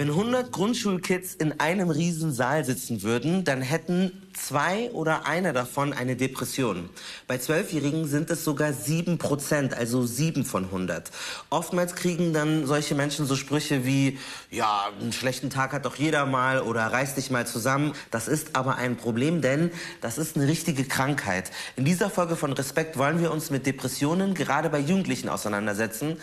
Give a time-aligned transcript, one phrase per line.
[0.00, 6.16] Wenn 100 Grundschulkids in einem Riesensaal sitzen würden, dann hätten zwei oder einer davon eine
[6.16, 6.88] Depression.
[7.26, 11.10] Bei Zwölfjährigen sind es sogar sieben Prozent, also sieben von 100.
[11.50, 14.18] Oftmals kriegen dann solche Menschen so Sprüche wie,
[14.50, 17.92] ja, einen schlechten Tag hat doch jeder mal oder reiß dich mal zusammen.
[18.10, 19.70] Das ist aber ein Problem, denn
[20.00, 21.50] das ist eine richtige Krankheit.
[21.76, 26.16] In dieser Folge von Respekt wollen wir uns mit Depressionen gerade bei Jugendlichen auseinandersetzen.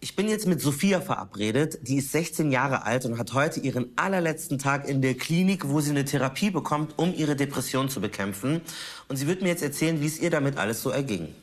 [0.00, 1.80] Ich bin jetzt mit Sophia verabredet.
[1.82, 5.80] Die ist 16 Jahre alt und hat heute ihren allerletzten Tag in der Klinik, wo
[5.80, 8.60] sie eine Therapie bekommt, um ihre Depression zu bekämpfen.
[9.08, 11.34] Und sie wird mir jetzt erzählen, wie es ihr damit alles so erging.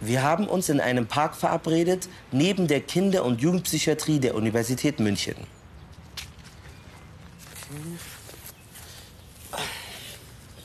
[0.00, 5.34] Wir haben uns in einem Park verabredet, neben der Kinder- und Jugendpsychiatrie der Universität München.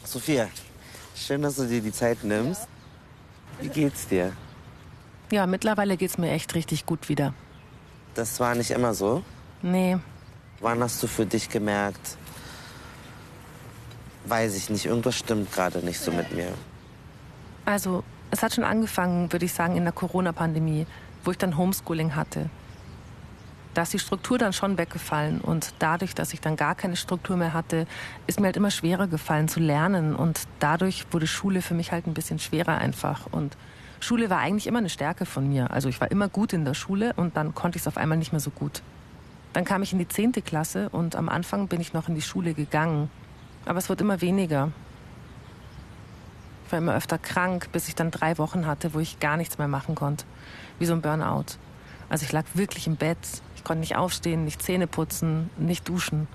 [0.03, 0.49] Sophia,
[1.15, 2.67] schön, dass du dir die Zeit nimmst.
[3.61, 4.33] Wie geht's dir?
[5.33, 7.33] Ja, mittlerweile geht's mir echt richtig gut wieder.
[8.13, 9.23] Das war nicht immer so?
[9.63, 9.97] Nee.
[10.59, 12.17] Wann hast du für dich gemerkt,
[14.25, 16.49] weiß ich nicht, irgendwas stimmt gerade nicht so mit mir?
[17.65, 20.85] Also, es hat schon angefangen, würde ich sagen, in der Corona-Pandemie,
[21.23, 22.51] wo ich dann Homeschooling hatte.
[23.73, 27.37] Da ist die Struktur dann schon weggefallen und dadurch, dass ich dann gar keine Struktur
[27.37, 27.87] mehr hatte,
[28.27, 32.05] ist mir halt immer schwerer gefallen zu lernen und dadurch wurde Schule für mich halt
[32.05, 33.57] ein bisschen schwerer einfach und
[34.03, 35.71] Schule war eigentlich immer eine Stärke von mir.
[35.71, 38.17] Also ich war immer gut in der Schule und dann konnte ich es auf einmal
[38.17, 38.83] nicht mehr so gut.
[39.53, 42.21] Dann kam ich in die zehnte Klasse und am Anfang bin ich noch in die
[42.21, 43.09] Schule gegangen.
[43.65, 44.71] Aber es wird immer weniger.
[46.65, 49.57] Ich war immer öfter krank, bis ich dann drei Wochen hatte, wo ich gar nichts
[49.57, 50.25] mehr machen konnte.
[50.79, 51.57] Wie so ein Burnout.
[52.09, 53.17] Also ich lag wirklich im Bett.
[53.55, 56.27] Ich konnte nicht aufstehen, nicht Zähne putzen, nicht duschen.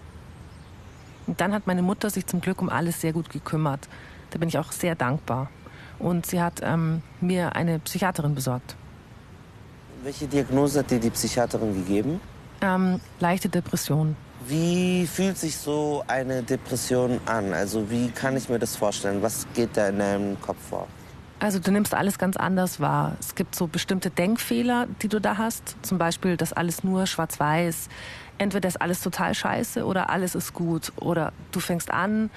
[1.26, 3.88] Und dann hat meine Mutter sich zum Glück um alles sehr gut gekümmert.
[4.30, 5.50] Da bin ich auch sehr dankbar
[5.98, 8.76] und sie hat ähm, mir eine Psychiaterin besorgt.
[10.02, 12.20] Welche Diagnose hat dir die Psychiaterin gegeben?
[12.60, 14.16] Ähm, leichte Depression.
[14.46, 17.52] Wie fühlt sich so eine Depression an?
[17.52, 19.22] Also wie kann ich mir das vorstellen?
[19.22, 20.86] Was geht da in deinem Kopf vor?
[21.40, 23.16] Also du nimmst alles ganz anders wahr.
[23.20, 25.76] Es gibt so bestimmte Denkfehler, die du da hast.
[25.82, 27.88] Zum Beispiel, dass alles nur schwarz-weiß.
[28.38, 30.92] Entweder ist alles total scheiße oder alles ist gut.
[30.96, 32.30] Oder du fängst an,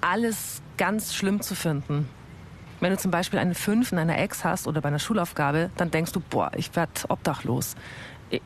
[0.00, 2.08] alles ganz schlimm zu finden.
[2.80, 5.90] Wenn du zum Beispiel eine 5 in einer Ex hast oder bei einer Schulaufgabe, dann
[5.90, 7.74] denkst du, boah, ich werde obdachlos.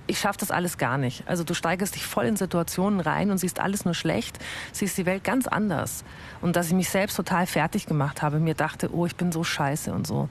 [0.06, 1.26] Ich, schaffe das alles gar nicht.
[1.26, 4.38] Also du steigerst dich voll in Situationen rein und siehst alles nur schlecht,
[4.72, 6.04] siehst die Welt ganz anders.
[6.42, 9.42] Und dass ich mich selbst total fertig gemacht habe, mir dachte, oh, ich bin so
[9.42, 10.28] scheiße und so.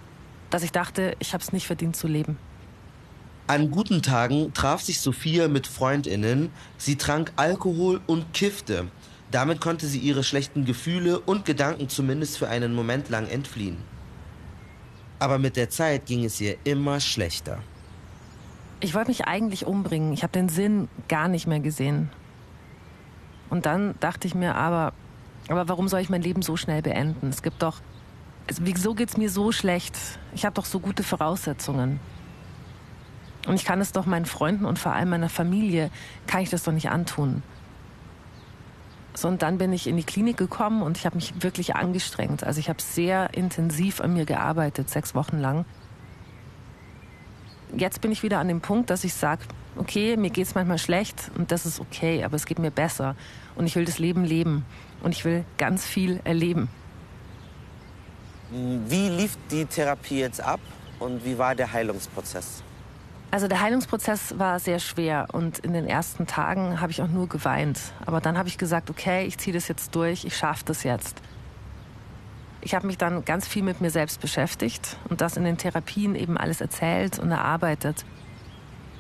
[0.52, 2.38] Dass ich dachte, ich habe es nicht verdient zu leben.
[3.48, 8.88] An guten Tagen traf sich Sophia mit Freundinnen, sie trank Alkohol und kiffte.
[9.32, 13.78] Damit konnte sie ihre schlechten Gefühle und Gedanken zumindest für einen Moment lang entfliehen.
[15.20, 17.60] Aber mit der Zeit ging es ihr immer schlechter.
[18.80, 20.14] Ich wollte mich eigentlich umbringen.
[20.14, 22.10] Ich habe den Sinn gar nicht mehr gesehen.
[23.50, 24.94] Und dann dachte ich mir aber,
[25.50, 27.30] aber warum soll ich mein Leben so schnell beenden?
[27.30, 27.82] Es gibt doch,
[28.48, 29.98] also wieso geht's mir so schlecht?
[30.34, 32.00] Ich habe doch so gute Voraussetzungen.
[33.48, 35.92] Und ich kann es doch meinen Freunden und vor allem meiner Familie,
[36.28, 37.44] kann ich das doch nicht antun.
[39.24, 42.44] Und dann bin ich in die Klinik gekommen und ich habe mich wirklich angestrengt.
[42.44, 45.66] Also ich habe sehr intensiv an mir gearbeitet, sechs Wochen lang.
[47.75, 49.44] Jetzt bin ich wieder an dem Punkt, dass ich sage,
[49.75, 53.16] okay, mir geht es manchmal schlecht und das ist okay, aber es geht mir besser.
[53.56, 54.66] Und ich will das Leben leben
[55.02, 56.69] und ich will ganz viel erleben.
[58.52, 60.59] Wie lief die Therapie jetzt ab
[61.00, 62.64] und wie war der Heilungsprozess?
[63.32, 67.30] Also der Heilungsprozess war sehr schwer und in den ersten Tagen habe ich auch nur
[67.30, 67.80] geweint.
[68.06, 71.22] Aber dann habe ich gesagt, okay, ich ziehe das jetzt durch, ich schaffe das jetzt.
[72.62, 76.16] Ich habe mich dann ganz viel mit mir selbst beschäftigt und das in den Therapien
[76.16, 78.04] eben alles erzählt und erarbeitet.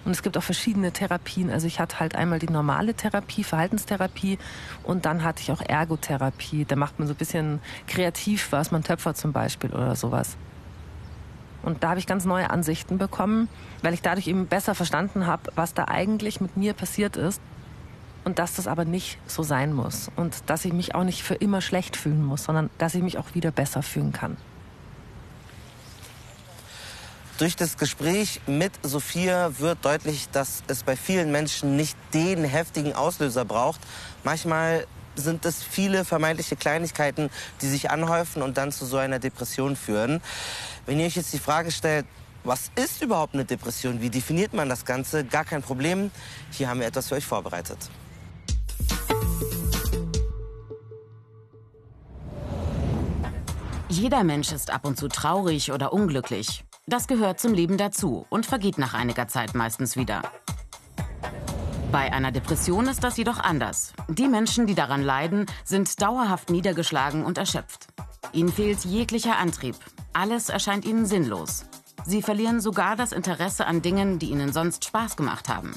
[0.05, 1.49] Und es gibt auch verschiedene Therapien.
[1.49, 4.37] Also ich hatte halt einmal die normale Therapie, Verhaltenstherapie
[4.83, 6.65] und dann hatte ich auch Ergotherapie.
[6.65, 10.37] Da macht man so ein bisschen kreativ was, man Töpfer zum Beispiel oder sowas.
[11.63, 13.49] Und da habe ich ganz neue Ansichten bekommen,
[13.81, 17.41] weil ich dadurch eben besser verstanden habe, was da eigentlich mit mir passiert ist
[18.23, 21.35] und dass das aber nicht so sein muss und dass ich mich auch nicht für
[21.35, 24.37] immer schlecht fühlen muss, sondern dass ich mich auch wieder besser fühlen kann.
[27.39, 32.93] Durch das Gespräch mit Sophia wird deutlich, dass es bei vielen Menschen nicht den heftigen
[32.93, 33.79] Auslöser braucht.
[34.25, 34.85] Manchmal
[35.19, 37.29] sind es viele vermeintliche Kleinigkeiten,
[37.61, 40.21] die sich anhäufen und dann zu so einer Depression führen.
[40.85, 42.05] Wenn ihr euch jetzt die Frage stellt,
[42.43, 44.01] was ist überhaupt eine Depression?
[44.01, 45.25] Wie definiert man das Ganze?
[45.25, 46.09] Gar kein Problem.
[46.51, 47.77] Hier haben wir etwas für euch vorbereitet.
[53.89, 56.63] Jeder Mensch ist ab und zu traurig oder unglücklich.
[56.85, 60.21] Das gehört zum Leben dazu und vergeht nach einiger Zeit meistens wieder.
[61.91, 63.93] Bei einer Depression ist das jedoch anders.
[64.07, 67.87] Die Menschen, die daran leiden, sind dauerhaft niedergeschlagen und erschöpft.
[68.31, 69.75] Ihnen fehlt jeglicher Antrieb.
[70.13, 71.65] Alles erscheint ihnen sinnlos.
[72.05, 75.73] Sie verlieren sogar das Interesse an Dingen, die ihnen sonst Spaß gemacht haben.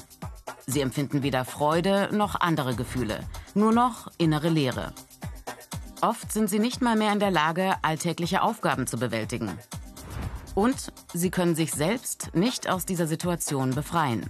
[0.67, 3.19] Sie empfinden weder Freude noch andere Gefühle,
[3.55, 4.93] nur noch innere Leere.
[6.01, 9.57] Oft sind sie nicht mal mehr in der Lage, alltägliche Aufgaben zu bewältigen.
[10.53, 14.29] Und sie können sich selbst nicht aus dieser Situation befreien.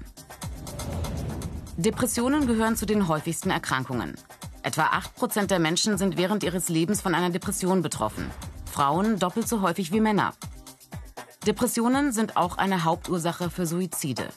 [1.78, 4.14] Depressionen gehören zu den häufigsten Erkrankungen.
[4.62, 8.30] Etwa 8% der Menschen sind während ihres Lebens von einer Depression betroffen.
[8.72, 10.34] Frauen doppelt so häufig wie Männer.
[11.48, 14.30] Depressionen sind auch eine Hauptursache für Suizide.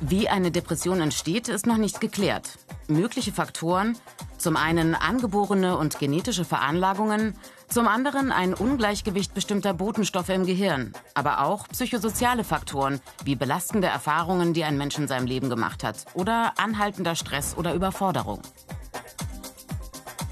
[0.00, 2.58] Wie eine Depression entsteht, ist noch nicht geklärt.
[2.86, 3.98] Mögliche Faktoren,
[4.40, 7.34] zum einen angeborene und genetische Veranlagungen,
[7.68, 14.54] zum anderen ein Ungleichgewicht bestimmter Botenstoffe im Gehirn, aber auch psychosoziale Faktoren wie belastende Erfahrungen,
[14.54, 18.40] die ein Mensch in seinem Leben gemacht hat, oder anhaltender Stress oder Überforderung.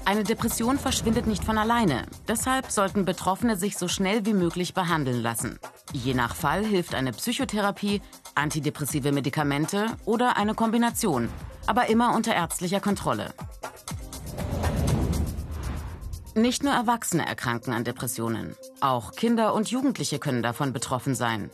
[0.05, 2.07] Eine Depression verschwindet nicht von alleine.
[2.27, 5.59] Deshalb sollten Betroffene sich so schnell wie möglich behandeln lassen.
[5.93, 8.01] Je nach Fall hilft eine Psychotherapie,
[8.33, 11.29] antidepressive Medikamente oder eine Kombination,
[11.67, 13.35] aber immer unter ärztlicher Kontrolle.
[16.39, 18.55] Nicht nur Erwachsene erkranken an Depressionen.
[18.79, 21.49] Auch Kinder und Jugendliche können davon betroffen sein.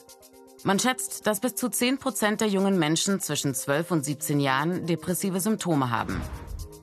[0.63, 4.85] Man schätzt, dass bis zu 10 Prozent der jungen Menschen zwischen 12 und 17 Jahren
[4.85, 6.21] depressive Symptome haben.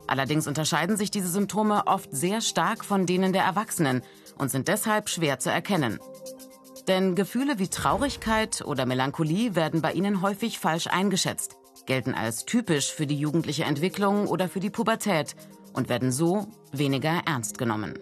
[0.08, 4.02] Allerdings unterscheiden sich diese Symptome oft sehr stark von denen der Erwachsenen
[4.36, 6.00] und sind deshalb schwer zu erkennen.
[6.88, 11.56] Denn Gefühle wie Traurigkeit oder Melancholie werden bei ihnen häufig falsch eingeschätzt,
[11.86, 15.36] gelten als typisch für die jugendliche Entwicklung oder für die Pubertät
[15.72, 17.98] und werden so weniger ernst genommen.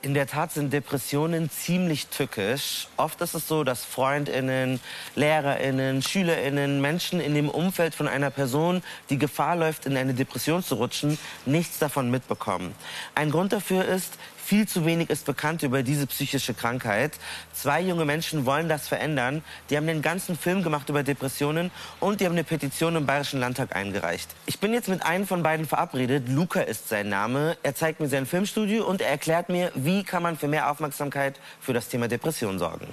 [0.00, 2.86] In der Tat sind Depressionen ziemlich tückisch.
[2.96, 4.78] Oft ist es so, dass Freundinnen,
[5.16, 10.62] Lehrerinnen, Schülerinnen, Menschen in dem Umfeld von einer Person, die Gefahr läuft, in eine Depression
[10.62, 12.76] zu rutschen, nichts davon mitbekommen.
[13.16, 14.12] Ein Grund dafür ist,
[14.48, 17.18] viel zu wenig ist bekannt über diese psychische Krankheit.
[17.52, 19.44] Zwei junge Menschen wollen das verändern.
[19.68, 23.40] Die haben den ganzen Film gemacht über Depressionen und die haben eine Petition im Bayerischen
[23.40, 24.30] Landtag eingereicht.
[24.46, 26.30] Ich bin jetzt mit einem von beiden verabredet.
[26.30, 27.58] Luca ist sein Name.
[27.62, 31.38] Er zeigt mir sein Filmstudio und er erklärt mir, wie kann man für mehr Aufmerksamkeit
[31.60, 32.86] für das Thema Depression sorgen.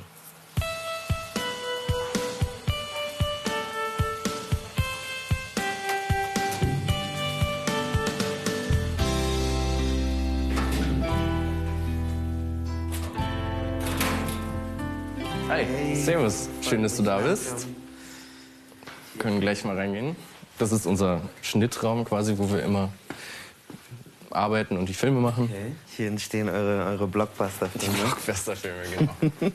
[16.06, 16.50] Servus.
[16.62, 17.66] Schön, dass du da bist.
[19.14, 20.16] Wir können gleich mal reingehen.
[20.60, 22.90] Das ist unser Schnittraum quasi, wo wir immer
[24.30, 25.46] arbeiten und die Filme machen.
[25.46, 25.72] Okay.
[25.98, 27.96] Hier entstehen eure, eure Blockbuster-Filme.
[27.98, 29.52] Blockbuster-Filme, genau.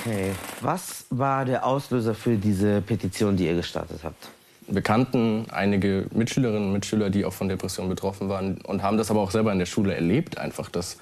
[0.00, 0.32] okay.
[0.60, 4.30] Was war der Auslöser für diese Petition, die ihr gestartet habt?
[4.66, 9.12] Wir kannten einige Mitschülerinnen und Mitschüler, die auch von Depressionen betroffen waren und haben das
[9.12, 10.96] aber auch selber in der Schule erlebt, einfach, dass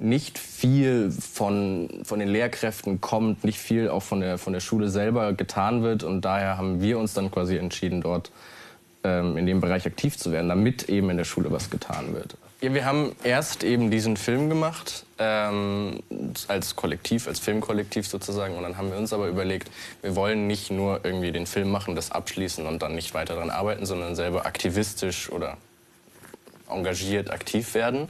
[0.00, 4.88] nicht viel von, von den Lehrkräften kommt, nicht viel auch von der, von der Schule
[4.88, 6.02] selber getan wird.
[6.02, 8.30] Und daher haben wir uns dann quasi entschieden, dort
[9.04, 12.36] ähm, in dem Bereich aktiv zu werden, damit eben in der Schule was getan wird.
[12.62, 16.00] Ja, wir haben erst eben diesen Film gemacht, ähm,
[16.48, 18.56] als Kollektiv, als Filmkollektiv sozusagen.
[18.56, 19.70] Und dann haben wir uns aber überlegt,
[20.02, 23.50] wir wollen nicht nur irgendwie den Film machen, das abschließen und dann nicht weiter daran
[23.50, 25.58] arbeiten, sondern selber aktivistisch oder
[26.70, 28.08] engagiert aktiv werden.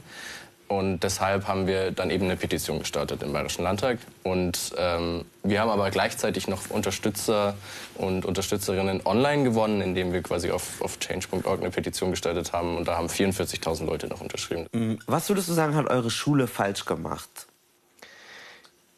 [0.71, 3.97] Und deshalb haben wir dann eben eine Petition gestartet im Bayerischen Landtag.
[4.23, 7.55] Und ähm, wir haben aber gleichzeitig noch Unterstützer
[7.95, 12.77] und Unterstützerinnen online gewonnen, indem wir quasi auf, auf change.org eine Petition gestartet haben.
[12.77, 14.67] Und da haben 44.000 Leute noch unterschrieben.
[14.71, 14.99] Mhm.
[15.07, 17.47] Was würdest du sagen, hat eure Schule falsch gemacht?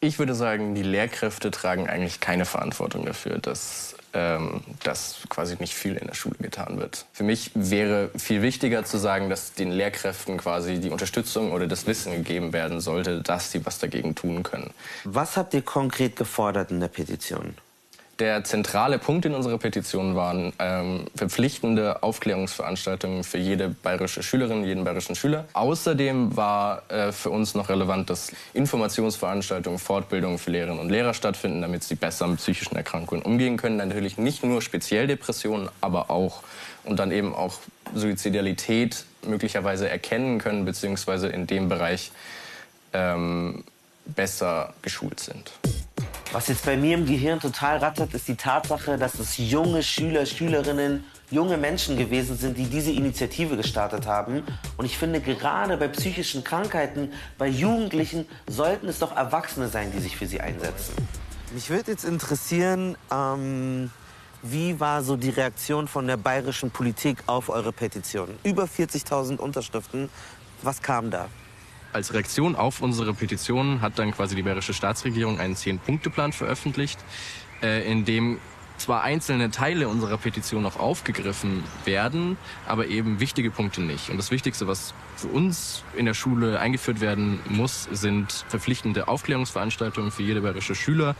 [0.04, 5.74] Ich würde sagen, die Lehrkräfte tragen eigentlich keine Verantwortung dafür, dass ähm, dass quasi nicht
[5.74, 7.06] viel in der Schule getan wird.
[7.12, 11.88] Für mich wäre viel wichtiger zu sagen, dass den Lehrkräften quasi die Unterstützung oder das
[11.88, 14.72] Wissen gegeben werden sollte, dass sie was dagegen tun können.
[15.02, 17.56] Was habt ihr konkret gefordert in der Petition?
[18.20, 24.84] Der zentrale Punkt in unserer Petition waren ähm, verpflichtende Aufklärungsveranstaltungen für jede bayerische Schülerin, jeden
[24.84, 25.46] bayerischen Schüler.
[25.52, 31.60] Außerdem war äh, für uns noch relevant, dass Informationsveranstaltungen, Fortbildungen für Lehrerinnen und Lehrer stattfinden,
[31.60, 33.78] damit sie besser mit psychischen Erkrankungen umgehen können.
[33.78, 36.44] Natürlich nicht nur speziell Depressionen, aber auch
[36.84, 37.54] und dann eben auch
[37.94, 42.12] Suizidalität möglicherweise erkennen können, beziehungsweise in dem Bereich
[42.92, 43.64] ähm,
[44.06, 45.50] besser geschult sind.
[46.34, 50.26] Was jetzt bei mir im Gehirn total rattert, ist die Tatsache, dass es junge Schüler,
[50.26, 54.42] Schülerinnen, junge Menschen gewesen sind, die diese Initiative gestartet haben.
[54.76, 60.00] Und ich finde, gerade bei psychischen Krankheiten, bei Jugendlichen, sollten es doch Erwachsene sein, die
[60.00, 60.96] sich für sie einsetzen.
[61.52, 63.92] Mich würde jetzt interessieren, ähm,
[64.42, 68.30] wie war so die Reaktion von der bayerischen Politik auf eure Petition?
[68.42, 70.10] Über 40.000 Unterschriften.
[70.62, 71.28] Was kam da?
[71.94, 76.98] Als Reaktion auf unsere Petition hat dann quasi die bayerische Staatsregierung einen Zehn-Punkte-Plan veröffentlicht,
[77.62, 78.40] äh, in dem
[78.78, 82.36] zwar einzelne Teile unserer Petition noch aufgegriffen werden,
[82.66, 84.10] aber eben wichtige Punkte nicht.
[84.10, 90.10] Und das Wichtigste, was für uns in der Schule eingeführt werden muss, sind verpflichtende Aufklärungsveranstaltungen
[90.10, 91.14] für jede bayerische Schüler,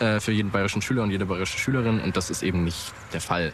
[0.00, 2.00] äh, für jeden bayerischen Schüler und jede bayerische Schülerin.
[2.00, 3.52] Und das ist eben nicht der Fall.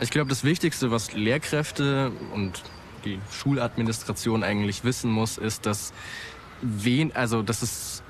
[0.00, 2.62] Ich glaube, das Wichtigste, was Lehrkräfte und
[3.08, 5.92] die Schuladministration eigentlich wissen muss, ist, dass
[6.62, 8.02] wen, also dass es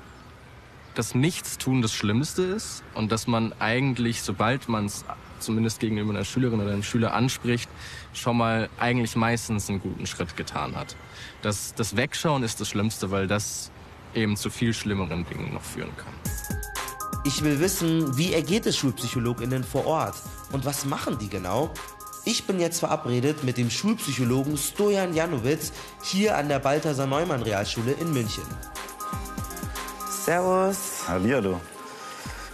[0.95, 5.05] das Nichtstun das Schlimmste ist und dass man eigentlich, sobald man es
[5.39, 7.69] zumindest gegenüber einer Schülerin oder einem Schüler anspricht,
[8.13, 10.97] schon mal eigentlich meistens einen guten Schritt getan hat.
[11.41, 13.71] Das, das Wegschauen ist das Schlimmste, weil das
[14.13, 16.13] eben zu viel schlimmeren Dingen noch führen kann.
[17.25, 20.15] Ich will wissen, wie ergeht es SchulpsychologInnen vor Ort
[20.51, 21.73] und was machen die genau?
[22.25, 25.71] Ich bin jetzt verabredet mit dem Schulpsychologen Stojan Janowitz
[26.03, 28.43] hier an der Balthasar Neumann Realschule in München.
[30.25, 31.07] Servus.
[31.07, 31.59] Hallihallo.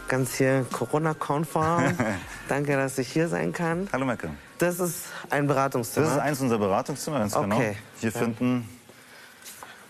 [0.08, 1.98] Ganz hier Corona-konform.
[2.48, 3.90] Danke, dass ich hier sein kann.
[3.92, 4.30] Hallo Mecke.
[4.60, 6.06] Das ist ein Beratungszimmer.
[6.06, 7.56] Das ist eins unserer Beratungszimmer, ganz genau.
[7.56, 7.76] Okay.
[8.00, 8.20] Hier Ja.
[8.20, 8.70] finden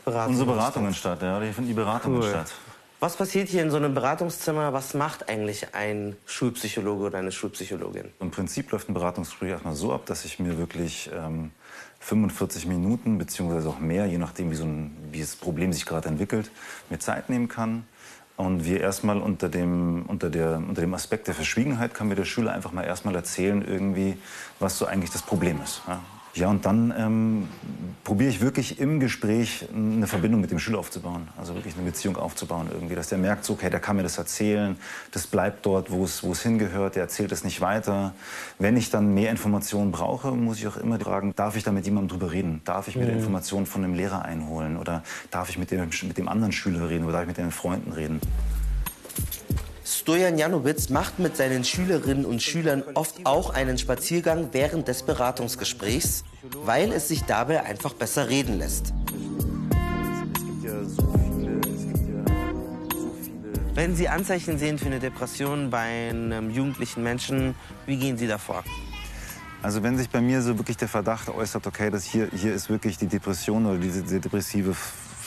[0.05, 1.22] Beratungen unsere Beratungen statt.
[1.22, 2.29] Ja, hier finden die Beratungen Cool.
[2.29, 2.53] statt.
[3.01, 4.71] Was passiert hier in so einem Beratungszimmer?
[4.71, 8.05] Was macht eigentlich ein Schulpsychologe oder eine Schulpsychologin?
[8.21, 11.51] Im Prinzip läuft ein Beratungsgespräch erstmal so ab, dass ich mir wirklich ähm,
[11.99, 16.07] 45 Minuten beziehungsweise auch mehr, je nachdem, wie, so ein, wie das Problem sich gerade
[16.07, 16.49] entwickelt,
[16.89, 17.85] mir Zeit nehmen kann.
[18.37, 22.25] Und wir erstmal unter dem, unter, der, unter dem Aspekt der Verschwiegenheit kann mir der
[22.25, 24.17] Schüler einfach mal erstmal erzählen, irgendwie,
[24.59, 25.81] was so eigentlich das Problem ist.
[25.87, 26.01] Ja,
[26.36, 27.48] ja und dann ähm,
[28.04, 31.27] probiere ich wirklich im Gespräch eine Verbindung mit dem Schüler aufzubauen.
[31.38, 32.96] Also wirklich eine Beziehung aufzubauen irgendwie.
[32.96, 34.77] Dass der merkt, so, okay, der kann mir das erzählen,
[35.12, 38.13] das bleibt dort, wo es, wo es hingehört, der erzählt es nicht weiter.
[38.60, 41.86] Wenn ich dann mehr Informationen brauche, muss ich auch immer fragen, darf ich da mit
[41.86, 42.62] jemandem drüber reden?
[42.63, 44.77] Darf ich mir die Informationen von einem Lehrer einholen?
[44.77, 47.06] Oder darf ich mit dem, mit dem anderen Schüler reden?
[47.06, 48.22] Oder darf ich mit den Freunden reden?
[49.88, 56.24] Stojan Janowitz macht mit seinen Schülerinnen und Schülern oft auch einen Spaziergang während des Beratungsgesprächs,
[56.63, 58.94] weil es sich dabei einfach besser reden lässt.
[63.75, 67.54] Wenn Sie Anzeichen sehen für eine Depression bei einem jugendlichen Menschen,
[67.86, 68.63] wie gehen Sie davor?
[69.62, 72.70] Also wenn sich bei mir so wirklich der Verdacht äußert, okay, das hier, hier ist
[72.70, 74.75] wirklich die Depression oder diese, diese depressive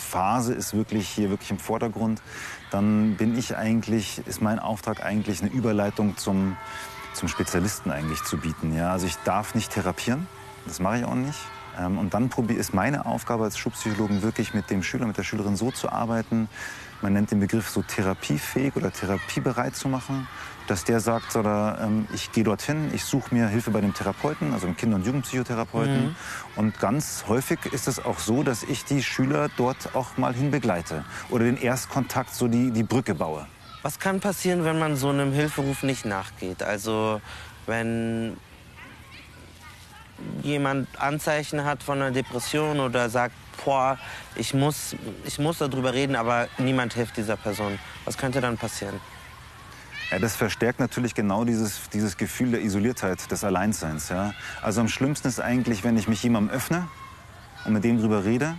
[0.09, 2.23] Phase ist wirklich hier wirklich im Vordergrund,
[2.71, 6.57] dann bin ich eigentlich, ist mein Auftrag eigentlich eine Überleitung zum,
[7.13, 8.75] zum Spezialisten eigentlich zu bieten.
[8.75, 8.93] Ja?
[8.93, 10.27] Also ich darf nicht therapieren,
[10.67, 11.39] das mache ich auch nicht.
[11.79, 15.57] Ähm, Und dann ist meine Aufgabe als Schulpsychologen wirklich mit dem Schüler, mit der Schülerin
[15.57, 16.49] so zu arbeiten,
[17.01, 20.27] man nennt den Begriff so therapiefähig oder therapiebereit zu machen,
[20.67, 24.53] dass der sagt, oder, ähm, ich gehe dorthin, ich suche mir Hilfe bei dem Therapeuten,
[24.53, 26.17] also dem Kinder- und Jugendpsychotherapeuten.
[26.57, 30.51] Und ganz häufig ist es auch so, dass ich die Schüler dort auch mal hin
[30.51, 33.47] begleite oder den Erstkontakt, so die, die Brücke baue.
[33.83, 36.63] Was kann passieren, wenn man so einem Hilferuf nicht nachgeht?
[36.63, 37.21] Also
[37.67, 38.37] wenn
[40.43, 43.35] jemand Anzeichen hat von einer Depression oder sagt,
[43.65, 43.99] boah,
[44.35, 47.79] ich muss, ich muss darüber reden, aber niemand hilft dieser Person.
[48.05, 49.01] Was könnte dann passieren?
[50.11, 54.09] Ja, das verstärkt natürlich genau dieses, dieses Gefühl der Isoliertheit, des Alleinseins.
[54.09, 54.33] Ja.
[54.63, 56.89] Also am schlimmsten ist eigentlich, wenn ich mich jemandem öffne
[57.65, 58.57] und mit dem drüber rede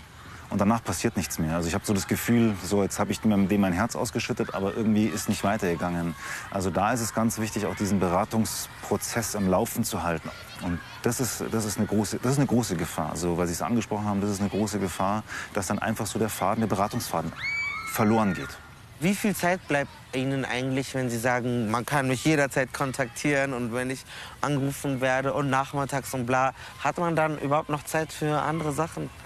[0.50, 1.56] und danach passiert nichts mehr.
[1.56, 4.76] Also ich habe so das Gefühl, so jetzt habe ich dem mein Herz ausgeschüttet, aber
[4.76, 6.16] irgendwie ist nicht weitergegangen.
[6.52, 10.30] Also da ist es ganz wichtig, auch diesen Beratungsprozess am Laufen zu halten.
[10.64, 13.12] Und das ist, das ist, eine, große, das ist eine große Gefahr.
[13.12, 16.20] Also, weil Sie es angesprochen haben, das ist eine große Gefahr, dass dann einfach so
[16.20, 17.32] der Faden, der Beratungsfaden
[17.94, 18.58] verloren geht.
[19.02, 23.74] Wie viel Zeit bleibt Ihnen eigentlich, wenn Sie sagen, man kann mich jederzeit kontaktieren und
[23.74, 24.04] wenn ich
[24.42, 26.54] angerufen werde und nachmittags und bla,
[26.84, 29.10] hat man dann überhaupt noch Zeit für andere Sachen?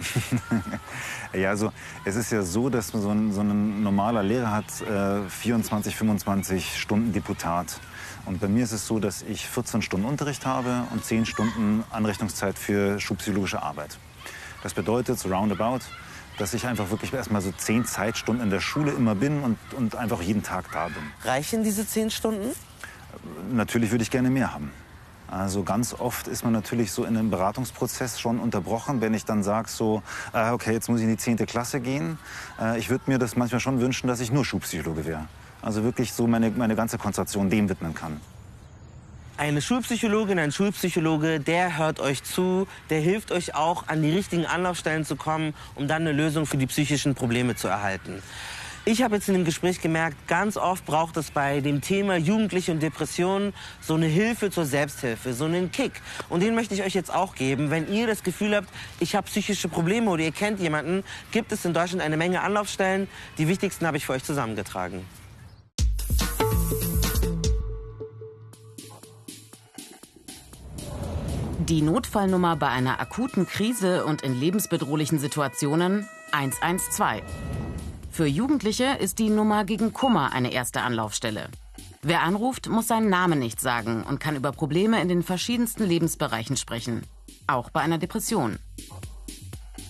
[1.34, 1.72] Ja, also
[2.04, 6.80] es ist ja so, dass so ein, so ein normaler Lehrer hat äh, 24, 25
[6.80, 7.80] Stunden Deputat.
[8.24, 11.82] Und bei mir ist es so, dass ich 14 Stunden Unterricht habe und 10 Stunden
[11.90, 13.98] Anrechnungszeit für schulpsychologische Arbeit.
[14.62, 15.80] Das bedeutet so roundabout,
[16.38, 19.96] dass ich einfach wirklich erstmal so 10 Zeitstunden in der Schule immer bin und, und
[19.96, 21.02] einfach jeden Tag da bin.
[21.24, 22.50] Reichen diese zehn Stunden?
[23.52, 24.70] Natürlich würde ich gerne mehr haben.
[25.28, 29.42] Also ganz oft ist man natürlich so in einem Beratungsprozess schon unterbrochen, wenn ich dann
[29.42, 31.38] sage so, äh, okay, jetzt muss ich in die 10.
[31.46, 32.18] Klasse gehen.
[32.60, 35.26] Äh, ich würde mir das manchmal schon wünschen, dass ich nur Schulpsychologe wäre.
[35.62, 38.20] Also wirklich so meine, meine ganze Konzentration dem widmen kann.
[39.36, 44.46] Eine Schulpsychologin, ein Schulpsychologe, der hört euch zu, der hilft euch auch, an die richtigen
[44.46, 48.22] Anlaufstellen zu kommen, um dann eine Lösung für die psychischen Probleme zu erhalten.
[48.84, 52.70] Ich habe jetzt in dem Gespräch gemerkt, ganz oft braucht es bei dem Thema Jugendliche
[52.70, 56.00] und Depressionen so eine Hilfe zur Selbsthilfe, so einen Kick.
[56.28, 57.70] Und den möchte ich euch jetzt auch geben.
[57.70, 58.68] Wenn ihr das Gefühl habt,
[59.00, 63.08] ich habe psychische Probleme oder ihr kennt jemanden, gibt es in Deutschland eine Menge Anlaufstellen.
[63.38, 65.04] Die wichtigsten habe ich für euch zusammengetragen.
[71.68, 77.22] Die Notfallnummer bei einer akuten Krise und in lebensbedrohlichen Situationen 112.
[78.10, 81.48] Für Jugendliche ist die Nummer gegen Kummer eine erste Anlaufstelle.
[82.02, 86.58] Wer anruft, muss seinen Namen nicht sagen und kann über Probleme in den verschiedensten Lebensbereichen
[86.58, 87.02] sprechen.
[87.46, 88.58] Auch bei einer Depression.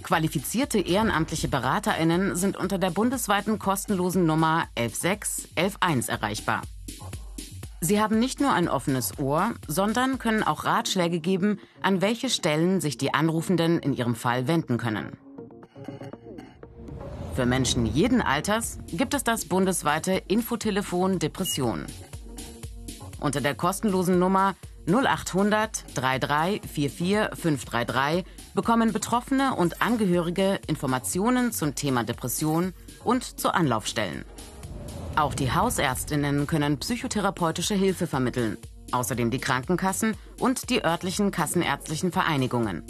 [0.04, 6.62] Qualifizierte ehrenamtliche BeraterInnen sind unter der bundesweiten kostenlosen Nummer 116 111 erreichbar.
[7.84, 12.80] Sie haben nicht nur ein offenes Ohr, sondern können auch Ratschläge geben, an welche Stellen
[12.80, 15.18] sich die Anrufenden in ihrem Fall wenden können.
[17.34, 21.84] Für Menschen jeden Alters gibt es das bundesweite Infotelefon Depression.
[23.20, 24.54] Unter der kostenlosen Nummer
[24.86, 28.24] 0800 3344 533
[28.54, 32.72] bekommen Betroffene und Angehörige Informationen zum Thema Depression
[33.04, 34.24] und zu Anlaufstellen.
[35.16, 38.58] Auch die Hausärztinnen können psychotherapeutische Hilfe vermitteln,
[38.90, 42.82] außerdem die Krankenkassen und die örtlichen kassenärztlichen Vereinigungen.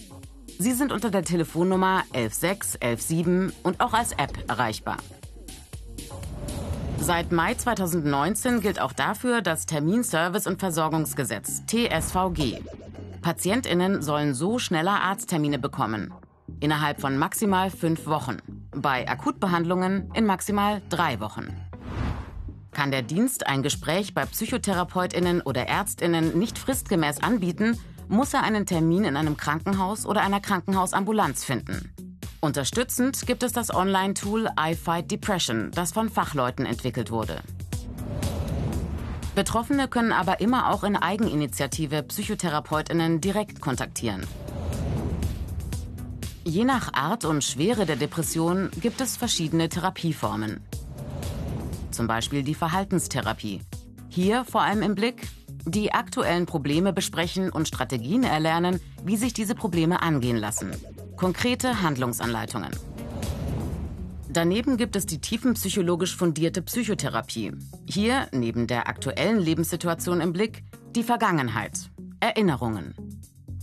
[0.59, 4.97] Sie sind unter der Telefonnummer 116 117 und auch als App erreichbar.
[6.99, 12.62] Seit Mai 2019 gilt auch dafür das Terminservice- und Versorgungsgesetz TSVG.
[13.21, 16.14] Patientinnen sollen so schneller Arzttermine bekommen.
[16.61, 18.38] Innerhalb von maximal fünf Wochen.
[18.75, 21.49] Bei Akutbehandlungen in maximal drei Wochen.
[22.75, 27.78] Kann der Dienst ein Gespräch bei Psychotherapeutinnen oder Ärztinnen nicht fristgemäß anbieten,
[28.09, 31.95] muss er einen Termin in einem Krankenhaus oder einer Krankenhausambulanz finden.
[32.40, 37.40] Unterstützend gibt es das Online-Tool I Fight Depression, das von Fachleuten entwickelt wurde.
[39.37, 44.26] Betroffene können aber immer auch in Eigeninitiative Psychotherapeutinnen direkt kontaktieren.
[46.45, 50.60] Je nach Art und Schwere der Depression gibt es verschiedene Therapieformen.
[51.95, 53.61] Zum Beispiel die Verhaltenstherapie.
[54.09, 55.28] Hier vor allem im Blick
[55.65, 60.73] die aktuellen Probleme besprechen und Strategien erlernen, wie sich diese Probleme angehen lassen.
[61.17, 62.73] Konkrete Handlungsanleitungen.
[64.28, 67.52] Daneben gibt es die tiefenpsychologisch fundierte Psychotherapie.
[67.89, 70.65] Hier, neben der aktuellen Lebenssituation im Blick,
[70.97, 72.95] die Vergangenheit, Erinnerungen.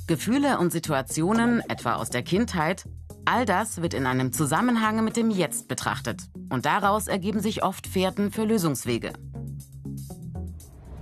[0.08, 2.86] Gefühle und Situationen, etwa aus der Kindheit,
[3.26, 6.22] all das wird in einem Zusammenhang mit dem Jetzt betrachtet.
[6.50, 9.14] Und daraus ergeben sich oft Fährten für Lösungswege.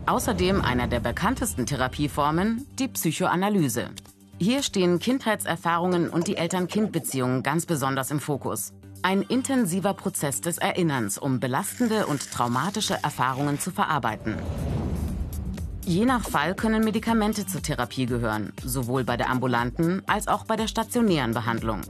[0.05, 3.89] Außerdem einer der bekanntesten Therapieformen, die Psychoanalyse.
[4.39, 8.73] Hier stehen Kindheitserfahrungen und die Eltern-Kind-Beziehungen ganz besonders im Fokus.
[9.01, 14.36] Ein intensiver Prozess des Erinnerns, um belastende und traumatische Erfahrungen zu verarbeiten.
[15.86, 20.55] Je nach Fall können Medikamente zur Therapie gehören, sowohl bei der ambulanten als auch bei
[20.55, 21.82] der stationären Behandlung.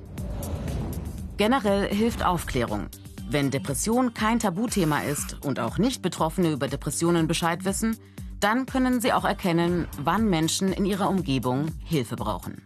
[1.40, 2.90] Generell hilft Aufklärung.
[3.30, 7.98] Wenn Depression kein Tabuthema ist und auch Nicht-Betroffene über Depressionen Bescheid wissen,
[8.42, 12.62] dann können sie auch erkennen, wann Menschen in ihrer Umgebung Hilfe brauchen.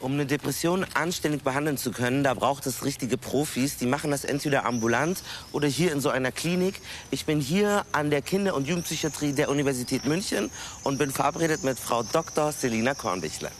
[0.00, 3.76] Um eine Depression anständig behandeln zu können, da braucht es richtige Profis.
[3.76, 6.80] Die machen das entweder ambulant oder hier in so einer Klinik.
[7.10, 10.50] Ich bin hier an der Kinder- und Jugendpsychiatrie der Universität München
[10.82, 12.52] und bin verabredet mit Frau Dr.
[12.52, 13.50] Selina Kornbichler.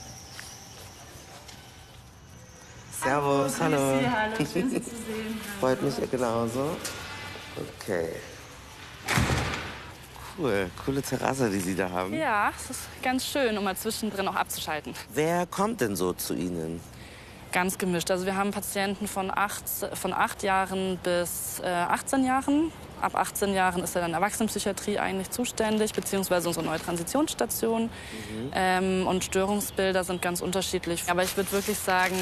[3.02, 3.76] Servus, hallo.
[3.76, 4.10] hallo.
[4.10, 4.46] Hallo.
[4.52, 5.40] Schön, Sie zu sehen.
[5.60, 6.76] Freut mich genauso.
[7.56, 8.08] Okay.
[10.38, 12.12] Cool, coole Terrasse, die Sie da haben.
[12.12, 14.94] Ja, es ist ganz schön, um mal zwischendrin auch abzuschalten.
[15.12, 16.80] Wer kommt denn so zu Ihnen?
[17.52, 18.10] Ganz gemischt.
[18.10, 22.72] Also wir haben Patienten von acht, von acht Jahren bis äh, 18 Jahren.
[23.00, 27.84] Ab 18 Jahren ist er dann Erwachsenenpsychiatrie eigentlich zuständig, beziehungsweise unsere neue Transitionsstation.
[27.84, 27.90] Mhm.
[28.54, 31.04] Ähm, und Störungsbilder sind ganz unterschiedlich.
[31.08, 32.16] Aber ich würde wirklich sagen,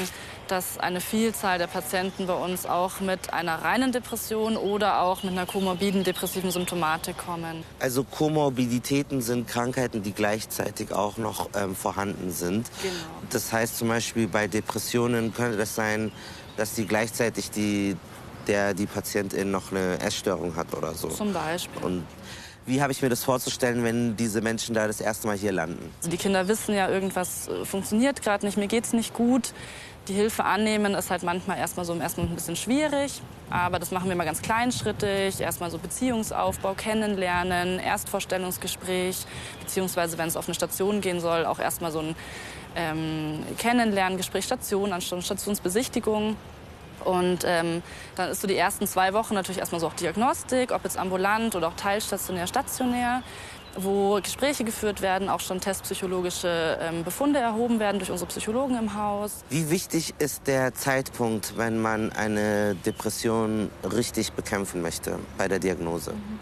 [0.47, 5.31] dass eine Vielzahl der Patienten bei uns auch mit einer reinen Depression oder auch mit
[5.31, 7.63] einer komorbiden depressiven Symptomatik kommen.
[7.79, 12.69] Also Komorbiditäten sind Krankheiten, die gleichzeitig auch noch ähm, vorhanden sind.
[12.81, 12.93] Genau.
[13.29, 16.11] Das heißt zum Beispiel bei Depressionen könnte das sein,
[16.57, 17.95] dass die gleichzeitig die
[18.47, 21.07] der die Patientin noch eine Essstörung hat oder so.
[21.09, 21.83] Zum Beispiel.
[21.83, 22.03] Und
[22.65, 25.91] wie habe ich mir das vorzustellen, wenn diese Menschen da das erste Mal hier landen?
[26.03, 29.53] Die Kinder wissen ja, irgendwas äh, funktioniert gerade nicht, mir geht es nicht gut.
[30.07, 33.89] Die Hilfe annehmen ist halt manchmal erstmal so im ersten ein bisschen schwierig, aber das
[33.89, 35.41] machen wir mal ganz kleinschrittig.
[35.41, 39.25] Erstmal so Beziehungsaufbau, kennenlernen, Erstvorstellungsgespräch,
[39.61, 42.15] beziehungsweise wenn es auf eine Station gehen soll, auch erstmal so ein
[42.75, 46.35] ähm, Kennenlerngespräch, Station, Stationsbesichtigung.
[47.03, 47.81] Und ähm,
[48.15, 51.55] dann ist so die ersten zwei Wochen natürlich erstmal so auch Diagnostik, ob jetzt ambulant
[51.55, 53.23] oder auch teilstationär, stationär
[53.77, 58.95] wo Gespräche geführt werden, auch schon testpsychologische ähm, Befunde erhoben werden durch unsere Psychologen im
[58.95, 59.43] Haus.
[59.49, 66.13] Wie wichtig ist der Zeitpunkt, wenn man eine Depression richtig bekämpfen möchte bei der Diagnose?
[66.13, 66.39] Mhm.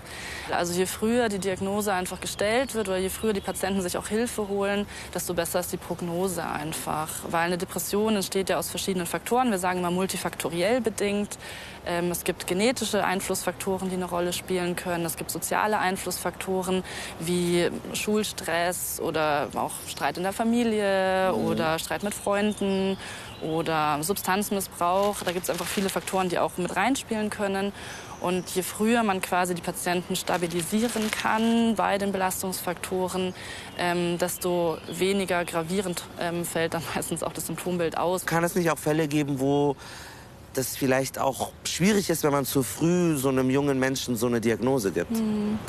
[0.52, 4.08] Also je früher die Diagnose einfach gestellt wird oder je früher die Patienten sich auch
[4.08, 7.10] Hilfe holen, desto besser ist die Prognose einfach.
[7.30, 9.52] Weil eine Depression entsteht ja aus verschiedenen Faktoren.
[9.52, 11.38] Wir sagen immer multifaktoriell bedingt.
[11.86, 15.06] Ähm, es gibt genetische Einflussfaktoren, die eine Rolle spielen können.
[15.06, 16.84] Es gibt soziale Einflussfaktoren
[17.20, 21.46] wie Schulstress oder auch Streit in der Familie mhm.
[21.46, 22.98] oder Streit mit Freunden
[23.42, 25.18] oder Substanzmissbrauch.
[25.26, 27.74] Da gibt es einfach viele Faktoren, die auch mit reinspielen können.
[28.24, 33.34] Und je früher man quasi die Patienten stabilisieren kann bei den Belastungsfaktoren,
[33.78, 38.26] ähm, desto weniger gravierend ähm, fällt dann meistens auch das Symptombild aus.
[38.26, 39.76] Kann es nicht auch Fälle geben, wo
[40.54, 44.40] das vielleicht auch schwierig ist, wenn man zu früh so einem jungen Menschen so eine
[44.40, 45.12] Diagnose gibt?
[45.12, 45.60] Hm.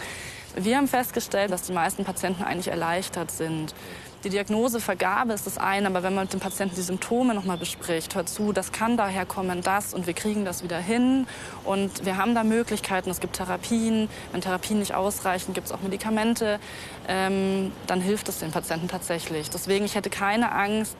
[0.56, 3.74] Wir haben festgestellt, dass die meisten Patienten eigentlich erleichtert sind.
[4.24, 7.58] Die Diagnosevergabe ist das eine, aber wenn man mit dem Patienten die Symptome noch mal
[7.58, 11.26] bespricht, hört zu, das kann daher kommen, das und wir kriegen das wieder hin.
[11.62, 15.82] Und wir haben da Möglichkeiten, es gibt Therapien, wenn Therapien nicht ausreichen, gibt es auch
[15.82, 16.58] Medikamente,
[17.06, 19.50] ähm, dann hilft es den Patienten tatsächlich.
[19.50, 20.96] Deswegen, ich hätte keine Angst,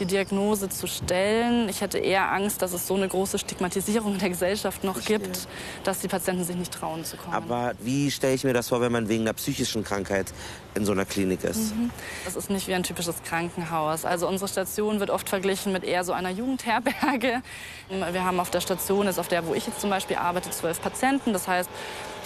[0.00, 1.68] die Diagnose zu stellen.
[1.68, 5.48] Ich hätte eher Angst, dass es so eine große Stigmatisierung in der Gesellschaft noch gibt,
[5.84, 7.34] dass die Patienten sich nicht trauen zu kommen.
[7.34, 10.32] Aber wie stelle ich mir das vor, wenn man wegen einer psychischen Krankheit
[10.74, 11.74] in so einer Klinik ist?
[11.74, 11.90] Mhm.
[12.24, 14.04] Das ist nicht wie ein typisches Krankenhaus.
[14.04, 17.42] Also unsere Station wird oft verglichen mit eher so einer Jugendherberge.
[17.88, 20.80] Wir haben auf der Station, ist auf der, wo ich jetzt zum Beispiel arbeite, zwölf
[20.80, 21.32] Patienten.
[21.32, 21.70] Das heißt,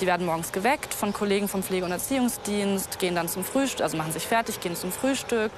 [0.01, 3.97] die werden morgens geweckt von Kollegen vom Pflege- und Erziehungsdienst, gehen dann zum Frühstück, also
[3.97, 5.51] machen sich fertig, gehen zum Frühstück,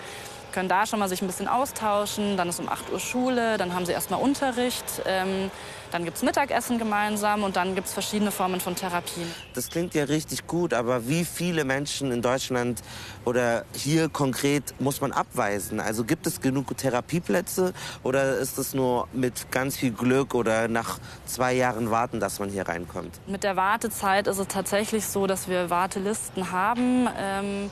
[0.53, 2.37] können da schon mal sich ein bisschen austauschen.
[2.37, 4.85] Dann ist um 8 Uhr Schule, dann haben sie erstmal Unterricht.
[5.07, 5.51] Ähm,
[5.91, 9.27] dann gibt es Mittagessen gemeinsam und dann gibt es verschiedene Formen von Therapien.
[9.55, 12.81] Das klingt ja richtig gut, aber wie viele Menschen in Deutschland
[13.25, 15.81] oder hier konkret muss man abweisen?
[15.81, 17.73] Also gibt es genug Therapieplätze
[18.05, 22.51] oder ist es nur mit ganz viel Glück oder nach zwei Jahren Warten, dass man
[22.51, 23.19] hier reinkommt?
[23.27, 27.09] Mit der Wartezeit ist es tatsächlich so, dass wir Wartelisten haben.
[27.19, 27.71] Ähm,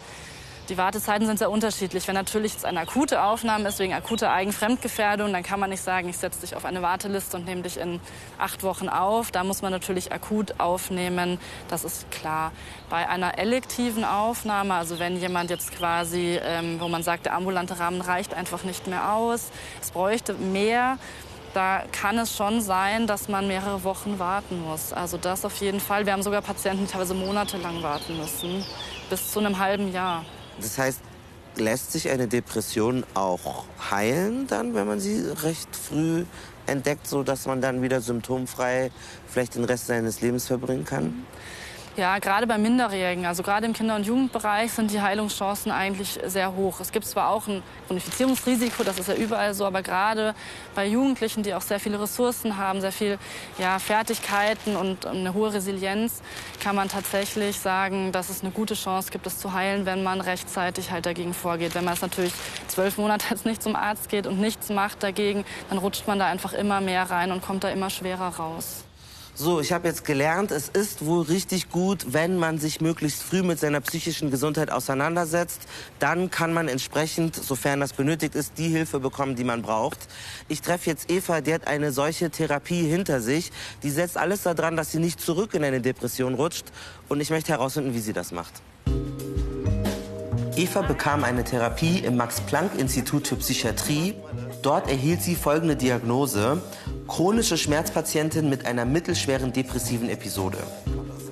[0.68, 2.06] die Wartezeiten sind sehr unterschiedlich.
[2.08, 6.08] Wenn natürlich es eine akute Aufnahme ist, wegen akuter Eigenfremdgefährdung, dann kann man nicht sagen,
[6.08, 8.00] ich setze dich auf eine Warteliste und nehme dich in
[8.38, 9.30] acht Wochen auf.
[9.30, 12.52] Da muss man natürlich akut aufnehmen, das ist klar.
[12.90, 17.78] Bei einer elektiven Aufnahme, also wenn jemand jetzt quasi, ähm, wo man sagt, der ambulante
[17.78, 19.50] Rahmen reicht einfach nicht mehr aus,
[19.80, 20.98] es bräuchte mehr,
[21.54, 24.92] da kann es schon sein, dass man mehrere Wochen warten muss.
[24.92, 26.04] Also das auf jeden Fall.
[26.04, 28.64] Wir haben sogar Patienten, die teilweise monatelang warten müssen,
[29.08, 30.24] bis zu einem halben Jahr.
[30.60, 31.00] Das heißt,
[31.56, 36.24] lässt sich eine Depression auch heilen dann, wenn man sie recht früh
[36.66, 38.90] entdeckt, so dass man dann wieder symptomfrei
[39.26, 41.26] vielleicht den Rest seines Lebens verbringen kann?
[41.98, 46.54] Ja, gerade bei Minderjährigen, also gerade im Kinder- und Jugendbereich sind die Heilungschancen eigentlich sehr
[46.54, 46.78] hoch.
[46.78, 50.36] Es gibt zwar auch ein Chronifizierungsrisiko, das ist ja überall so, aber gerade
[50.76, 53.18] bei Jugendlichen, die auch sehr viele Ressourcen haben, sehr viel
[53.58, 56.22] ja, Fertigkeiten und eine hohe Resilienz,
[56.60, 60.20] kann man tatsächlich sagen, dass es eine gute Chance gibt, es zu heilen, wenn man
[60.20, 61.74] rechtzeitig halt dagegen vorgeht.
[61.74, 62.32] Wenn man es natürlich
[62.68, 66.26] zwölf Monate jetzt nicht zum Arzt geht und nichts macht dagegen, dann rutscht man da
[66.26, 68.84] einfach immer mehr rein und kommt da immer schwerer raus.
[69.40, 73.44] So, ich habe jetzt gelernt, es ist wohl richtig gut, wenn man sich möglichst früh
[73.44, 75.60] mit seiner psychischen Gesundheit auseinandersetzt.
[76.00, 80.08] Dann kann man entsprechend, sofern das benötigt ist, die Hilfe bekommen, die man braucht.
[80.48, 83.52] Ich treffe jetzt Eva, die hat eine solche Therapie hinter sich.
[83.84, 86.66] Die setzt alles daran, dass sie nicht zurück in eine Depression rutscht.
[87.08, 88.54] Und ich möchte herausfinden, wie sie das macht.
[90.56, 94.14] Eva bekam eine Therapie im Max-Planck-Institut für Psychiatrie.
[94.62, 96.60] Dort erhielt sie folgende Diagnose
[97.08, 100.58] chronische Schmerzpatientin mit einer mittelschweren depressiven Episode.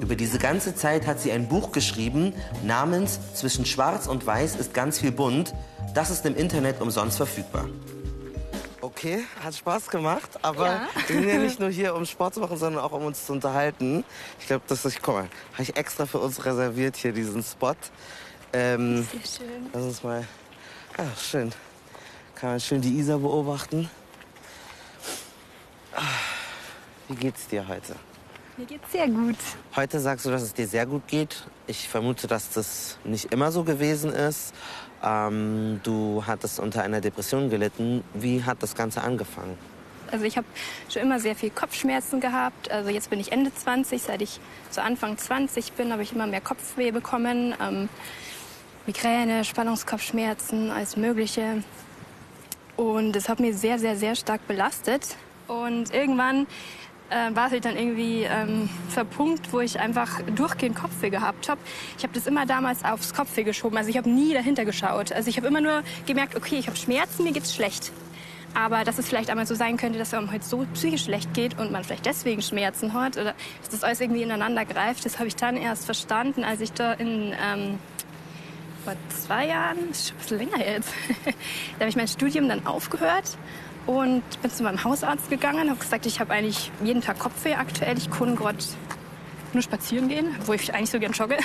[0.00, 2.32] Über diese ganze Zeit hat sie ein Buch geschrieben
[2.64, 5.54] namens Zwischen Schwarz und Weiß ist ganz viel bunt.
[5.94, 7.68] Das ist im Internet umsonst verfügbar.
[8.80, 10.88] Okay, hat Spaß gemacht, aber ja.
[11.08, 13.32] wir sind ja nicht nur hier, um Sport zu machen, sondern auch um uns zu
[13.32, 14.04] unterhalten.
[14.40, 17.74] Ich glaube, das ist, guck mal, habe ich extra für uns reserviert hier diesen Spot.
[18.52, 19.66] Ähm, Sehr schön.
[19.72, 20.24] Lass uns mal,
[20.96, 21.52] ah, schön.
[22.34, 23.90] Kann man schön die Isar beobachten.
[27.08, 27.94] Wie geht's dir heute?
[28.56, 29.36] Mir geht's sehr gut.
[29.76, 31.44] Heute sagst du, dass es dir sehr gut geht.
[31.68, 34.54] Ich vermute, dass das nicht immer so gewesen ist.
[35.04, 38.02] Ähm, du hattest unter einer Depression gelitten.
[38.14, 39.56] Wie hat das Ganze angefangen?
[40.10, 40.46] Also ich habe
[40.88, 42.70] schon immer sehr viel Kopfschmerzen gehabt.
[42.70, 44.02] Also jetzt bin ich Ende 20.
[44.02, 44.40] Seit ich
[44.70, 47.54] zu Anfang 20 bin, habe ich immer mehr Kopfweh bekommen.
[47.60, 47.88] Ähm,
[48.86, 51.62] Migräne, Spannungskopfschmerzen, alles Mögliche.
[52.76, 55.16] Und es hat mir sehr, sehr, sehr stark belastet.
[55.48, 56.46] Und irgendwann
[57.10, 58.68] äh, war halt dann irgendwie ähm,
[59.16, 61.60] Punkt, wo ich einfach durchgehend Kopfweh gehabt habe.
[61.96, 63.76] Ich habe das immer damals aufs Kopfweh geschoben.
[63.76, 65.12] Also ich habe nie dahinter geschaut.
[65.12, 67.92] Also ich habe immer nur gemerkt, okay, ich habe Schmerzen, mir geht's schlecht.
[68.54, 71.58] Aber dass es vielleicht einmal so sein könnte, dass einem heute so psychisch schlecht geht
[71.58, 75.28] und man vielleicht deswegen Schmerzen hat oder dass das alles irgendwie ineinander greift, das habe
[75.28, 77.78] ich dann erst verstanden, als ich da in ähm,
[78.82, 80.88] vor zwei Jahren, das ist schon ein bisschen länger jetzt,
[81.24, 83.36] da habe ich mein Studium dann aufgehört
[83.86, 87.96] und bin zu meinem Hausarzt gegangen, habe gesagt, ich habe eigentlich jeden Tag Kopfweh aktuell,
[87.96, 88.58] ich kann gerade
[89.52, 91.38] nur spazieren gehen, wo ich eigentlich so gern jogge.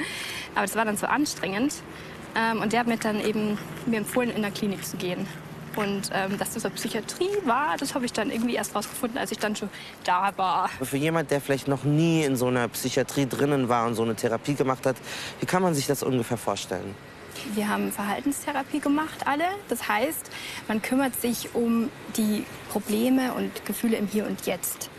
[0.54, 1.74] Aber das war dann so anstrengend.
[2.36, 5.26] Ähm, und der hat mir dann eben mir empfohlen, in der Klinik zu gehen.
[5.76, 9.32] Und ähm, dass das eine Psychiatrie war, das habe ich dann irgendwie erst rausgefunden, als
[9.32, 9.68] ich dann schon
[10.04, 10.68] da war.
[10.68, 14.14] Für jemand, der vielleicht noch nie in so einer Psychiatrie drinnen war und so eine
[14.14, 14.96] Therapie gemacht hat,
[15.40, 16.94] wie kann man sich das ungefähr vorstellen?
[17.54, 19.44] Wir haben Verhaltenstherapie gemacht, alle.
[19.68, 20.30] Das heißt,
[20.68, 24.90] man kümmert sich um die Probleme und Gefühle im Hier und Jetzt.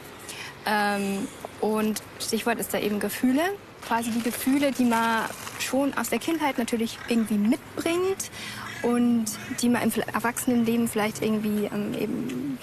[0.66, 1.28] Ähm,
[1.62, 3.42] und Stichwort ist da eben Gefühle.
[3.86, 5.26] Quasi die Gefühle, die man
[5.60, 8.32] schon aus der Kindheit natürlich irgendwie mitbringt
[8.82, 9.26] und
[9.62, 12.58] die man im Erwachsenenleben vielleicht irgendwie ähm, eben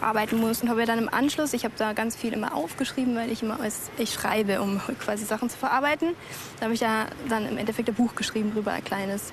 [0.00, 0.62] bearbeiten muss.
[0.62, 3.60] Und habe dann im Anschluss, ich habe da ganz viel immer aufgeschrieben, weil ich immer
[3.60, 6.14] als ich schreibe, um quasi Sachen zu verarbeiten.
[6.58, 9.32] Da habe ich ja dann im Endeffekt ein Buch geschrieben drüber, ein kleines.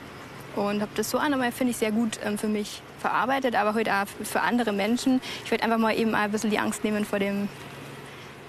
[0.56, 3.94] Und habe das so aber finde ich sehr gut ähm, für mich verarbeitet, aber heute
[3.94, 5.22] auch für andere Menschen.
[5.44, 7.50] Ich werde einfach mal eben ein bisschen die Angst nehmen vor dem,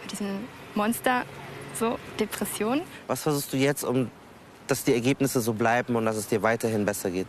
[0.00, 0.28] vor diesem
[0.74, 1.24] Monster,
[1.74, 2.82] so Depression.
[3.08, 4.10] Was versuchst du jetzt, um
[4.66, 7.28] dass die Ergebnisse so bleiben und dass es dir weiterhin besser geht?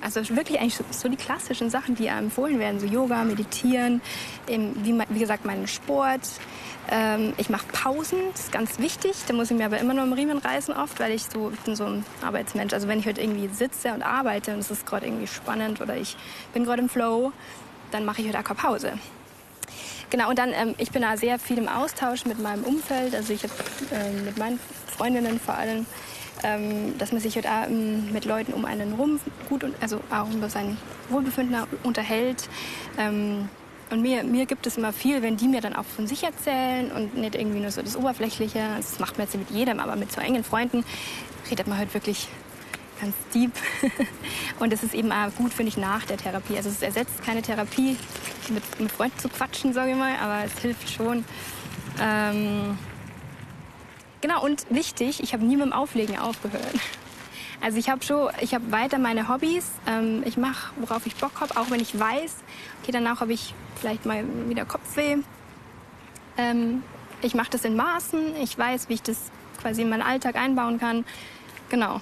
[0.00, 4.00] Also wirklich eigentlich so, die klassischen Sachen, die empfohlen werden, so Yoga, Meditieren,
[4.46, 6.22] eben, wie, gesagt meinen Sport.
[6.90, 9.12] Ähm, ich mache Pausen, das ist ganz wichtig.
[9.26, 11.60] Da muss ich mir aber immer nur im Riemen reißen oft, weil ich so ich
[11.60, 12.72] bin so ein Arbeitsmensch.
[12.72, 15.96] Also wenn ich heute irgendwie sitze und arbeite und es ist gerade irgendwie spannend oder
[15.96, 16.16] ich
[16.52, 17.32] bin gerade im Flow,
[17.90, 18.92] dann mache ich heute auch Pause.
[20.10, 23.14] Genau, und dann, ähm, ich bin da sehr viel im Austausch mit meinem Umfeld.
[23.14, 23.52] Also ich habe
[23.92, 25.84] ähm, mit meinen Freundinnen vor allem
[26.42, 30.00] ähm, dass man sich halt auch ähm, mit Leuten um einen rum gut, und, also
[30.10, 30.76] auch über sein
[31.08, 32.48] Wohlbefinden unterhält.
[32.98, 33.48] Ähm,
[33.90, 36.92] und mir, mir gibt es immer viel, wenn die mir dann auch von sich erzählen
[36.92, 38.60] und nicht irgendwie nur so das Oberflächliche.
[38.76, 40.84] Das macht man jetzt mit jedem, aber mit so engen Freunden
[41.50, 42.28] redet man halt wirklich
[43.00, 43.52] ganz deep.
[44.58, 46.56] und das ist eben auch gut, finde ich, nach der Therapie.
[46.56, 47.96] Also es ersetzt keine Therapie,
[48.50, 51.24] mit, mit Freunden zu quatschen, sage ich mal, aber es hilft schon.
[52.00, 52.76] Ähm,
[54.20, 56.74] Genau, und wichtig, ich habe nie mit dem Auflegen aufgehört.
[57.60, 59.72] Also ich habe schon, ich habe weiter meine Hobbys.
[59.84, 62.36] Ähm, ich mache, worauf ich Bock habe, auch wenn ich weiß,
[62.80, 65.16] okay, danach habe ich vielleicht mal wieder Kopfweh.
[66.36, 66.84] Ähm,
[67.20, 68.36] ich mache das in Maßen.
[68.36, 71.04] Ich weiß, wie ich das quasi in meinen Alltag einbauen kann.
[71.68, 72.00] Genau.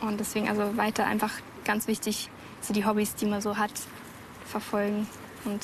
[0.00, 1.32] Und deswegen also weiter einfach
[1.64, 3.72] ganz wichtig, so die Hobbys, die man so hat,
[4.46, 5.08] verfolgen.
[5.44, 5.60] Und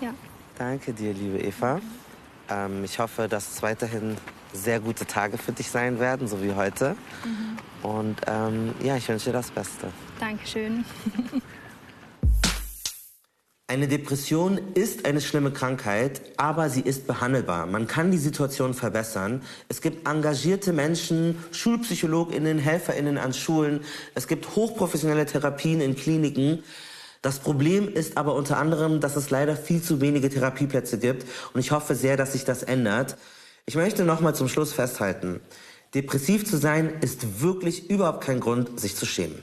[0.00, 0.14] ja.
[0.56, 1.80] Danke dir, liebe Eva.
[2.50, 4.16] Ähm, ich hoffe, dass es weiterhin
[4.52, 6.96] sehr gute Tage für dich sein werden, so wie heute.
[7.24, 7.88] Mhm.
[7.88, 9.86] Und ähm, ja, ich wünsche dir das Beste.
[10.18, 10.84] Dankeschön.
[13.70, 17.66] Eine Depression ist eine schlimme Krankheit, aber sie ist behandelbar.
[17.66, 19.42] Man kann die Situation verbessern.
[19.68, 23.84] Es gibt engagierte Menschen, Schulpsychologinnen, Helferinnen an Schulen.
[24.16, 26.64] Es gibt hochprofessionelle Therapien in Kliniken.
[27.22, 31.26] Das Problem ist aber unter anderem, dass es leider viel zu wenige Therapieplätze gibt.
[31.52, 33.16] Und ich hoffe sehr, dass sich das ändert.
[33.66, 35.40] Ich möchte noch mal zum Schluss festhalten,
[35.94, 39.42] depressiv zu sein ist wirklich überhaupt kein Grund, sich zu schämen.